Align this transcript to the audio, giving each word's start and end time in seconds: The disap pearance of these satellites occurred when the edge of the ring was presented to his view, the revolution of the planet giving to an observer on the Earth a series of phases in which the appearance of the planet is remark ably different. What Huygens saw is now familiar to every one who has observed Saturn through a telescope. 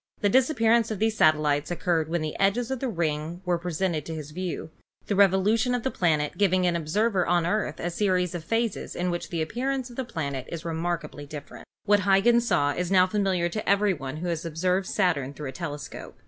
The 0.21 0.31
disap 0.31 0.55
pearance 0.57 0.89
of 0.89 0.97
these 0.97 1.15
satellites 1.15 1.69
occurred 1.69 2.09
when 2.09 2.23
the 2.23 2.35
edge 2.39 2.57
of 2.57 2.79
the 2.79 2.87
ring 2.89 3.43
was 3.45 3.59
presented 3.61 4.03
to 4.07 4.15
his 4.15 4.31
view, 4.31 4.71
the 5.05 5.15
revolution 5.15 5.75
of 5.75 5.83
the 5.83 5.91
planet 5.91 6.39
giving 6.39 6.63
to 6.63 6.69
an 6.69 6.75
observer 6.75 7.23
on 7.27 7.43
the 7.43 7.49
Earth 7.49 7.79
a 7.79 7.91
series 7.91 8.33
of 8.33 8.43
phases 8.43 8.95
in 8.95 9.11
which 9.11 9.29
the 9.29 9.43
appearance 9.43 9.91
of 9.91 9.97
the 9.97 10.03
planet 10.03 10.47
is 10.51 10.65
remark 10.65 11.03
ably 11.05 11.27
different. 11.27 11.67
What 11.85 11.99
Huygens 11.99 12.47
saw 12.47 12.71
is 12.73 12.89
now 12.89 13.05
familiar 13.05 13.47
to 13.49 13.69
every 13.69 13.93
one 13.93 14.17
who 14.17 14.27
has 14.29 14.43
observed 14.43 14.87
Saturn 14.87 15.35
through 15.35 15.49
a 15.49 15.53
telescope. 15.53 16.17